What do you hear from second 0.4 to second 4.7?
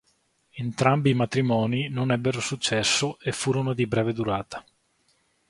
Entrambi i matrimoni non ebbero successo e furono di breve durata.